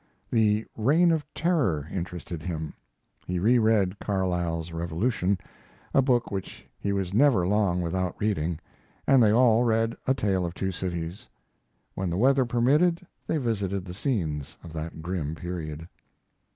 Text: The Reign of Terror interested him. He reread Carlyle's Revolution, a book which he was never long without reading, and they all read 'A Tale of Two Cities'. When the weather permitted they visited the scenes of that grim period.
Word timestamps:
The 0.31 0.65
Reign 0.75 1.11
of 1.11 1.31
Terror 1.35 1.87
interested 1.93 2.41
him. 2.41 2.73
He 3.27 3.37
reread 3.37 3.99
Carlyle's 3.99 4.71
Revolution, 4.71 5.37
a 5.93 6.01
book 6.01 6.31
which 6.31 6.65
he 6.79 6.91
was 6.91 7.13
never 7.13 7.47
long 7.47 7.83
without 7.83 8.19
reading, 8.19 8.57
and 9.05 9.21
they 9.21 9.31
all 9.31 9.63
read 9.63 9.95
'A 10.07 10.15
Tale 10.15 10.43
of 10.43 10.55
Two 10.55 10.71
Cities'. 10.71 11.29
When 11.93 12.09
the 12.09 12.17
weather 12.17 12.45
permitted 12.45 13.05
they 13.27 13.37
visited 13.37 13.85
the 13.85 13.93
scenes 13.93 14.57
of 14.63 14.73
that 14.73 15.03
grim 15.03 15.35
period. 15.35 15.87